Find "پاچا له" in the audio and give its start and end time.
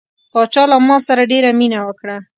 0.33-0.77